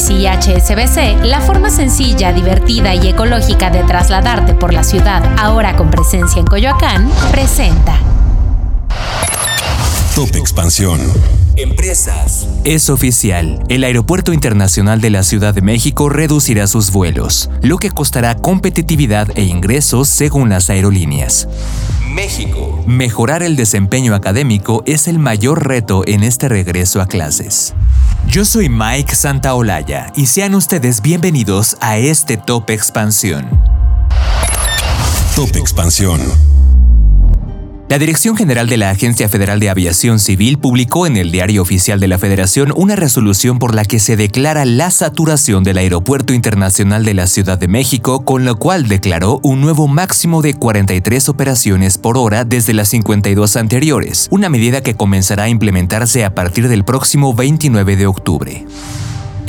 Ecobici 0.00 0.14
y 0.14 0.26
HSBC, 0.26 1.24
la 1.24 1.40
forma 1.40 1.68
sencilla, 1.68 2.32
divertida 2.32 2.94
y 2.94 3.08
ecológica 3.08 3.70
de 3.70 3.82
trasladarte 3.82 4.54
por 4.54 4.72
la 4.72 4.82
ciudad, 4.82 5.22
ahora 5.38 5.76
con 5.76 5.90
presencia 5.90 6.40
en 6.40 6.46
Coyoacán, 6.46 7.10
presenta. 7.30 7.98
Top 10.14 10.34
Expansión. 10.36 11.00
Empresas. 11.56 12.48
Es 12.64 12.88
oficial. 12.88 13.62
El 13.68 13.84
Aeropuerto 13.84 14.32
Internacional 14.32 15.00
de 15.00 15.10
la 15.10 15.22
Ciudad 15.22 15.52
de 15.52 15.60
México 15.60 16.08
reducirá 16.08 16.66
sus 16.66 16.90
vuelos, 16.90 17.50
lo 17.60 17.76
que 17.76 17.90
costará 17.90 18.36
competitividad 18.36 19.28
e 19.34 19.42
ingresos 19.42 20.08
según 20.08 20.48
las 20.48 20.70
aerolíneas. 20.70 21.46
México. 22.08 22.82
Mejorar 22.86 23.42
el 23.42 23.56
desempeño 23.56 24.14
académico 24.14 24.82
es 24.86 25.08
el 25.08 25.18
mayor 25.18 25.66
reto 25.66 26.04
en 26.06 26.22
este 26.22 26.48
regreso 26.48 27.00
a 27.00 27.06
clases. 27.06 27.74
Yo 28.26 28.44
soy 28.44 28.68
Mike 28.68 29.14
Santaolalla 29.14 30.12
y 30.14 30.26
sean 30.26 30.54
ustedes 30.54 31.02
bienvenidos 31.02 31.76
a 31.80 31.98
este 31.98 32.36
Top 32.36 32.70
Expansión. 32.70 33.48
Top 35.34 35.56
Expansión. 35.56 36.20
La 37.90 37.98
Dirección 37.98 38.36
General 38.36 38.68
de 38.68 38.76
la 38.76 38.90
Agencia 38.90 39.28
Federal 39.28 39.58
de 39.58 39.68
Aviación 39.68 40.20
Civil 40.20 40.58
publicó 40.58 41.08
en 41.08 41.16
el 41.16 41.32
Diario 41.32 41.60
Oficial 41.60 41.98
de 41.98 42.06
la 42.06 42.18
Federación 42.18 42.72
una 42.76 42.94
resolución 42.94 43.58
por 43.58 43.74
la 43.74 43.84
que 43.84 43.98
se 43.98 44.16
declara 44.16 44.64
la 44.64 44.92
saturación 44.92 45.64
del 45.64 45.76
Aeropuerto 45.76 46.32
Internacional 46.32 47.04
de 47.04 47.14
la 47.14 47.26
Ciudad 47.26 47.58
de 47.58 47.66
México, 47.66 48.24
con 48.24 48.44
lo 48.44 48.54
cual 48.54 48.86
declaró 48.86 49.40
un 49.42 49.60
nuevo 49.60 49.88
máximo 49.88 50.40
de 50.40 50.54
43 50.54 51.28
operaciones 51.28 51.98
por 51.98 52.16
hora 52.16 52.44
desde 52.44 52.74
las 52.74 52.90
52 52.90 53.56
anteriores, 53.56 54.28
una 54.30 54.48
medida 54.48 54.84
que 54.84 54.94
comenzará 54.94 55.42
a 55.42 55.48
implementarse 55.48 56.24
a 56.24 56.32
partir 56.32 56.68
del 56.68 56.84
próximo 56.84 57.34
29 57.34 57.96
de 57.96 58.06
octubre. 58.06 58.66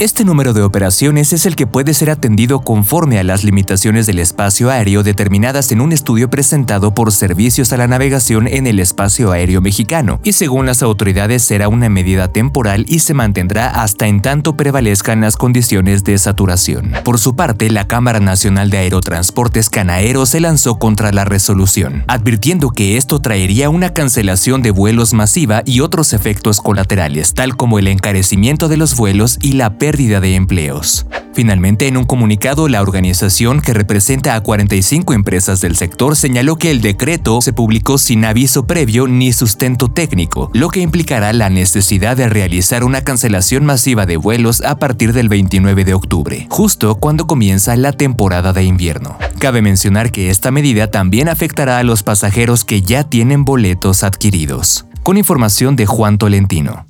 Este 0.02 0.26
número 0.26 0.54
de 0.54 0.64
operaciones 0.64 1.32
es 1.32 1.46
el 1.46 1.56
que 1.56 1.68
puede 1.68 1.94
ser 1.94 2.10
atendido 2.10 2.62
conforme 2.62 3.20
a 3.20 3.24
las 3.24 3.44
limitaciones 3.44 4.08
del 4.08 4.18
espacio 4.18 4.72
aéreo 4.72 5.04
determinadas 5.04 5.72
en 5.72 5.80
un 5.80 5.92
estudio 5.92 6.28
presentado 6.28 6.92
por 6.92 7.12
Servicios 7.12 7.72
a 7.72 7.78
la 7.78 7.86
Navegación 7.86 8.48
en 8.48 8.66
el 8.66 8.80
Espacio 8.80 9.32
Aéreo 9.32 9.62
Mexicano, 9.62 10.20
y 10.24 10.34
según 10.34 10.66
las 10.66 10.82
autoridades 10.82 11.44
será 11.44 11.68
una 11.68 11.88
medida 11.88 12.30
temporal 12.30 12.84
y 12.88 12.98
se 12.98 13.14
mantendrá 13.14 13.68
hasta 13.68 14.08
en 14.08 14.24
tanto 14.24 14.58
prevalezcan 14.58 15.22
las 15.22 15.38
condiciones 15.38 16.04
de 16.04 16.18
saturación. 16.18 16.94
Por 17.04 17.20
su 17.20 17.36
parte, 17.36 17.70
la 17.70 17.86
Cámara 17.86 18.20
Nacional 18.20 18.72
de 18.72 18.80
Aerotransportes 18.80 19.70
Canaero 19.70 20.26
se 20.26 20.40
lanzó 20.40 20.80
contra 20.80 21.12
la 21.12 21.26
resolución, 21.26 22.06
advirtiendo 22.08 22.72
que 22.72 22.98
esto 22.98 23.20
traería 23.20 23.70
una 23.70 23.94
cancelación 23.94 24.64
de 24.64 24.72
vuelos 24.72 25.14
masiva 25.14 25.62
y 25.64 25.82
otros 25.82 26.14
efectos 26.14 26.60
colaterales, 26.60 27.36
tal 27.36 27.56
como 27.56 27.78
el 27.78 27.88
encarecimiento 27.88 28.68
de 28.68 28.78
los 28.78 28.96
vuelos 28.96 29.38
y 29.44 29.52
la 29.54 29.78
pérdida 29.78 29.91
pérdida 29.92 30.22
de 30.22 30.36
empleos. 30.36 31.06
Finalmente, 31.34 31.86
en 31.88 31.98
un 31.98 32.06
comunicado, 32.06 32.70
la 32.70 32.82
organización 32.82 33.60
que 33.60 33.74
representa 33.74 34.36
a 34.36 34.42
45 34.42 35.14
empresas 35.14 35.60
del 35.60 35.76
sector 35.76 36.16
señaló 36.16 36.56
que 36.56 36.72
el 36.72 36.80
decreto 36.80 37.42
se 37.42 37.52
publicó 37.52 37.98
sin 37.98 38.24
aviso 38.24 38.66
previo 38.66 39.10
ni 39.10 39.34
sustento 39.34 39.90
técnico, 39.90 40.50
lo 40.54 40.70
que 40.70 40.80
implicará 40.80 41.34
la 41.34 41.50
necesidad 41.50 42.16
de 42.16 42.30
realizar 42.30 42.86
una 42.86 43.04
cancelación 43.04 43.66
masiva 43.66 44.06
de 44.06 44.16
vuelos 44.16 44.62
a 44.62 44.78
partir 44.80 45.12
del 45.12 45.28
29 45.28 45.84
de 45.84 45.94
octubre, 45.94 46.48
justo 46.50 46.96
cuando 46.96 47.28
comienza 47.28 47.76
la 47.76 47.92
temporada 47.92 48.54
de 48.54 48.64
invierno. 48.64 49.18
Cabe 49.40 49.62
mencionar 49.62 50.14
que 50.14 50.30
esta 50.30 50.52
medida 50.52 50.90
también 50.90 51.28
afectará 51.28 51.80
a 51.80 51.84
los 51.84 52.02
pasajeros 52.02 52.64
que 52.64 52.82
ya 52.82 53.04
tienen 53.04 53.44
boletos 53.44 54.06
adquiridos. 54.06 54.86
Con 55.04 55.18
información 55.18 55.76
de 55.76 55.86
Juan 55.86 56.18
Tolentino. 56.18 56.86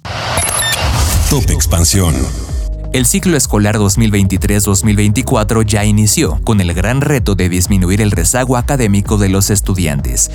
Top 1.31 1.49
Expansión. 1.49 2.13
El 2.93 3.05
ciclo 3.05 3.37
escolar 3.37 3.77
2023-2024 3.77 5.65
ya 5.65 5.85
inició, 5.85 6.41
con 6.43 6.59
el 6.59 6.73
gran 6.73 6.99
reto 6.99 7.35
de 7.35 7.47
disminuir 7.47 8.01
el 8.01 8.11
rezago 8.11 8.57
académico 8.57 9.17
de 9.17 9.29
los 9.29 9.49
estudiantes. 9.49 10.29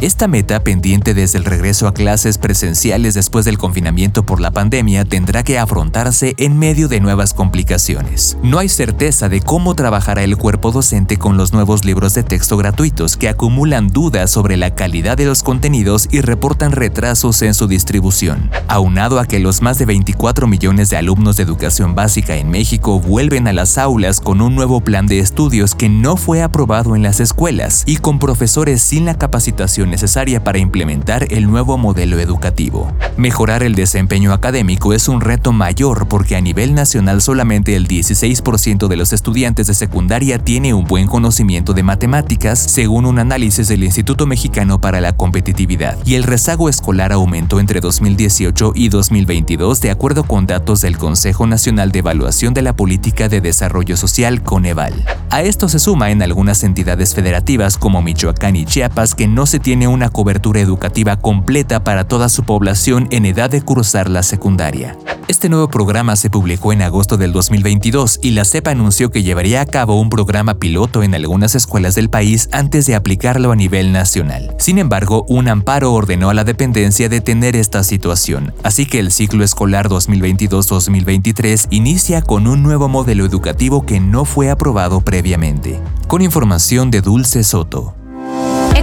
Esta 0.00 0.28
meta, 0.28 0.62
pendiente 0.62 1.14
desde 1.14 1.38
el 1.38 1.44
regreso 1.44 1.88
a 1.88 1.94
clases 1.94 2.38
presenciales 2.38 3.14
después 3.14 3.44
del 3.44 3.58
confinamiento 3.58 4.24
por 4.24 4.40
la 4.40 4.52
pandemia, 4.52 5.04
tendrá 5.04 5.42
que 5.42 5.58
afrontarse 5.58 6.34
en 6.38 6.56
medio 6.56 6.86
de 6.86 7.00
nuevas 7.00 7.34
complicaciones. 7.34 8.36
No 8.40 8.60
hay 8.60 8.68
certeza 8.68 9.28
de 9.28 9.40
cómo 9.40 9.74
trabajará 9.74 10.22
el 10.22 10.36
cuerpo 10.36 10.70
docente 10.70 11.16
con 11.16 11.36
los 11.36 11.52
nuevos 11.52 11.84
libros 11.84 12.14
de 12.14 12.22
texto 12.22 12.56
gratuitos 12.56 13.16
que 13.16 13.28
acumulan 13.28 13.88
dudas 13.88 14.30
sobre 14.30 14.56
la 14.56 14.76
calidad 14.76 15.16
de 15.16 15.24
los 15.24 15.42
contenidos 15.42 16.06
y 16.12 16.20
reportan 16.20 16.70
retrasos 16.70 17.42
en 17.42 17.54
su 17.54 17.66
distribución. 17.66 18.48
Aunado 18.68 19.18
a 19.18 19.26
que 19.26 19.40
los 19.40 19.60
más 19.60 19.78
de 19.78 19.86
24 19.86 20.46
millones 20.46 20.88
de 20.88 20.98
alumnos 20.98 21.36
de 21.36 21.42
educación 21.42 21.95
básica 21.96 22.36
en 22.36 22.50
México 22.50 23.00
vuelven 23.00 23.48
a 23.48 23.54
las 23.54 23.78
aulas 23.78 24.20
con 24.20 24.40
un 24.42 24.54
nuevo 24.54 24.82
plan 24.82 25.06
de 25.08 25.18
estudios 25.18 25.74
que 25.74 25.88
no 25.88 26.16
fue 26.16 26.42
aprobado 26.42 26.94
en 26.94 27.02
las 27.02 27.18
escuelas 27.18 27.82
y 27.86 27.96
con 27.96 28.20
profesores 28.20 28.82
sin 28.82 29.06
la 29.06 29.18
capacitación 29.18 29.90
necesaria 29.90 30.44
para 30.44 30.58
implementar 30.58 31.26
el 31.32 31.50
nuevo 31.50 31.78
modelo 31.78 32.20
educativo. 32.20 32.92
Mejorar 33.16 33.62
el 33.62 33.74
desempeño 33.74 34.34
académico 34.34 34.92
es 34.92 35.08
un 35.08 35.22
reto 35.22 35.52
mayor 35.52 36.06
porque 36.06 36.36
a 36.36 36.40
nivel 36.42 36.74
nacional 36.74 37.22
solamente 37.22 37.74
el 37.74 37.88
16% 37.88 38.88
de 38.88 38.96
los 38.96 39.14
estudiantes 39.14 39.66
de 39.66 39.74
secundaria 39.74 40.38
tiene 40.38 40.74
un 40.74 40.84
buen 40.84 41.06
conocimiento 41.06 41.72
de 41.72 41.82
matemáticas, 41.82 42.58
según 42.58 43.06
un 43.06 43.18
análisis 43.18 43.68
del 43.68 43.82
Instituto 43.82 44.26
Mexicano 44.26 44.78
para 44.82 45.00
la 45.00 45.16
Competitividad, 45.16 45.96
y 46.04 46.16
el 46.16 46.24
rezago 46.24 46.68
escolar 46.68 47.12
aumentó 47.12 47.58
entre 47.58 47.80
2018 47.80 48.72
y 48.74 48.90
2022 48.90 49.80
de 49.80 49.90
acuerdo 49.90 50.24
con 50.24 50.46
datos 50.46 50.82
del 50.82 50.98
Consejo 50.98 51.46
Nacional 51.46 51.85
de 51.92 52.00
Evaluación 52.00 52.54
de 52.54 52.62
la 52.62 52.74
Política 52.74 53.28
de 53.28 53.40
Desarrollo 53.40 53.96
Social 53.96 54.42
Coneval. 54.42 54.92
A 55.30 55.42
esto 55.42 55.68
se 55.68 55.78
suma 55.78 56.10
en 56.10 56.22
algunas 56.22 56.64
entidades 56.64 57.14
federativas 57.14 57.78
como 57.78 58.02
Michoacán 58.02 58.56
y 58.56 58.64
Chiapas 58.64 59.14
que 59.14 59.28
no 59.28 59.46
se 59.46 59.58
tiene 59.58 59.88
una 59.88 60.10
cobertura 60.10 60.60
educativa 60.60 61.16
completa 61.16 61.84
para 61.84 62.08
toda 62.08 62.28
su 62.28 62.44
población 62.44 63.08
en 63.10 63.26
edad 63.26 63.50
de 63.50 63.62
cursar 63.62 64.08
la 64.08 64.22
secundaria. 64.22 64.96
Este 65.28 65.48
nuevo 65.48 65.68
programa 65.68 66.14
se 66.14 66.30
publicó 66.30 66.72
en 66.72 66.82
agosto 66.82 67.16
del 67.16 67.32
2022 67.32 68.20
y 68.22 68.30
la 68.30 68.44
CEPA 68.44 68.70
anunció 68.70 69.10
que 69.10 69.24
llevaría 69.24 69.60
a 69.60 69.66
cabo 69.66 70.00
un 70.00 70.08
programa 70.08 70.60
piloto 70.60 71.02
en 71.02 71.16
algunas 71.16 71.56
escuelas 71.56 71.96
del 71.96 72.08
país 72.08 72.48
antes 72.52 72.86
de 72.86 72.94
aplicarlo 72.94 73.50
a 73.50 73.56
nivel 73.56 73.90
nacional. 73.90 74.54
Sin 74.60 74.78
embargo, 74.78 75.24
un 75.28 75.48
amparo 75.48 75.92
ordenó 75.92 76.30
a 76.30 76.34
la 76.34 76.44
dependencia 76.44 77.08
detener 77.08 77.56
esta 77.56 77.82
situación, 77.82 78.54
así 78.62 78.86
que 78.86 79.00
el 79.00 79.10
ciclo 79.10 79.42
escolar 79.42 79.88
2022-2023 79.88 81.66
inicia 81.70 82.22
con 82.22 82.46
un 82.46 82.62
nuevo 82.62 82.88
modelo 82.88 83.24
educativo 83.24 83.84
que 83.84 83.98
no 83.98 84.26
fue 84.26 84.48
aprobado 84.48 85.00
previamente. 85.00 85.80
Con 86.06 86.22
información 86.22 86.92
de 86.92 87.00
Dulce 87.00 87.42
Soto. 87.42 87.96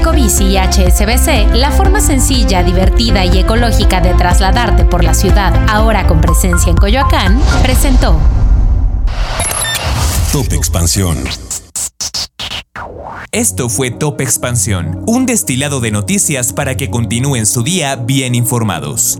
Ecobici 0.04 0.44
y 0.44 0.58
HSBC, 0.58 1.56
la 1.56 1.72
forma 1.72 2.02
sencilla, 2.02 2.62
divertida 2.62 3.24
y 3.24 3.38
ecológica 3.38 4.02
de 4.02 4.14
trasladarte 4.14 4.84
por 4.84 5.02
la 5.02 5.14
ciudad, 5.14 5.66
ahora 5.70 6.08
con 6.08 6.20
presencia 6.20 6.70
en 6.70 6.76
Coyoacán, 6.76 7.40
presentó. 7.62 8.20
Top 10.34 10.52
Expansión. 10.52 11.20
Esto 13.32 13.70
fue 13.70 13.92
Top 13.92 14.20
Expansión, 14.20 15.06
un 15.08 15.26
destilado 15.26 15.80
de 15.80 15.92
noticias 15.92 16.52
para 16.52 16.76
que 16.76 16.90
continúen 16.90 17.46
su 17.46 17.64
día 17.64 17.96
bien 17.96 18.36
informados. 18.36 19.20